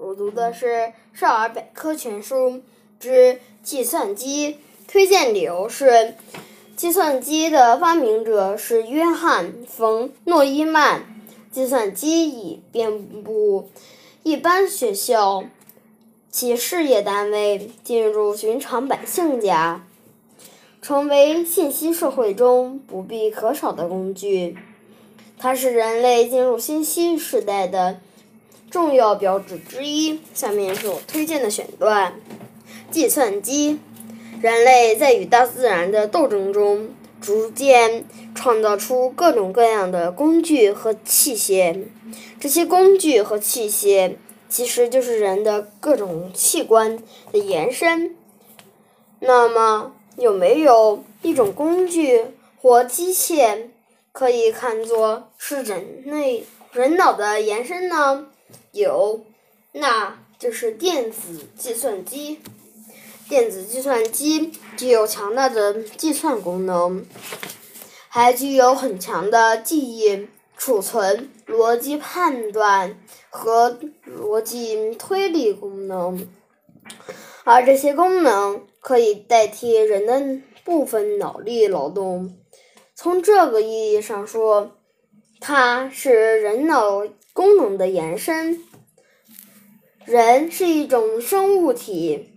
[0.00, 0.66] 我读的是
[1.12, 2.62] 《少儿百科全书
[3.00, 4.54] 之计算机》，
[4.86, 6.14] 推荐理由是：
[6.76, 11.02] 计算机的发明者是约翰·冯·诺依曼。
[11.50, 13.70] 计算机已遍布
[14.22, 15.44] 一般学校
[16.30, 19.84] 及事业单位，进入寻常百姓家，
[20.80, 24.56] 成为信息社会中不必可少的工具。
[25.36, 27.98] 它是人类进入信息时代的
[28.70, 30.20] 重要标志之一。
[30.34, 32.20] 下面是我推荐的选段：
[32.90, 33.78] 计算机。
[34.40, 41.84] 人类在与大自然的斗争中，逐渐创造出各种各样的工具和器械。
[42.38, 44.14] 这些工具和器械
[44.48, 48.14] 其实就是人的各种器官的延伸。
[49.18, 52.26] 那么，有没有一种工具
[52.62, 53.64] 或机械
[54.12, 58.28] 可以看作是人类人脑的延伸呢？
[58.72, 59.24] 有，
[59.72, 62.40] 那就是电子计算机。
[63.28, 67.04] 电子计算机具有强大的计算功能，
[68.08, 76.26] 还具有很强的记忆、储存、逻辑判断和逻辑推理功能，
[77.44, 82.34] 而这些功能可以代替人的部分脑力劳动。
[82.94, 84.72] 从这个意义上说，
[85.38, 87.06] 它是人脑
[87.38, 88.64] 功能的延伸。
[90.04, 92.32] 人是一种生物体。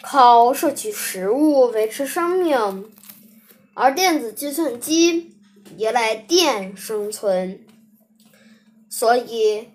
[0.00, 2.92] 靠摄取食物维持生命，
[3.74, 5.34] 而电子计算机
[5.76, 7.66] 依赖电生存，
[8.88, 9.66] 所以，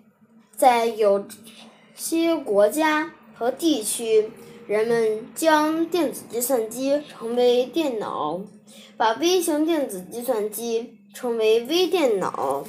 [0.56, 1.28] 在有
[1.94, 4.30] 些国家和地区，
[4.66, 8.40] 人们将电子计算机称为电脑，
[8.96, 12.64] 把微型电子计算机称为微电脑。